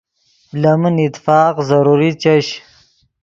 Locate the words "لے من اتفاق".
0.61-1.55